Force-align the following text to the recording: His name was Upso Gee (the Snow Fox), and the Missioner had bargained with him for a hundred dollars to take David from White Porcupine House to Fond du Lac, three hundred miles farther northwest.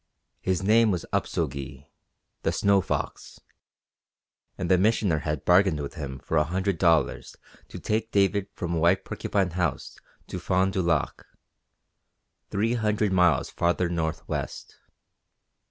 His 0.39 0.63
name 0.63 0.89
was 0.89 1.05
Upso 1.13 1.47
Gee 1.47 1.85
(the 2.41 2.51
Snow 2.51 2.81
Fox), 2.81 3.39
and 4.57 4.67
the 4.67 4.79
Missioner 4.79 5.19
had 5.19 5.45
bargained 5.45 5.79
with 5.79 5.93
him 5.93 6.17
for 6.17 6.37
a 6.37 6.43
hundred 6.43 6.79
dollars 6.79 7.35
to 7.67 7.77
take 7.79 8.11
David 8.11 8.47
from 8.55 8.73
White 8.79 9.05
Porcupine 9.05 9.51
House 9.51 9.99
to 10.25 10.39
Fond 10.39 10.73
du 10.73 10.81
Lac, 10.81 11.23
three 12.49 12.73
hundred 12.73 13.13
miles 13.13 13.51
farther 13.51 13.89
northwest. 13.89 14.79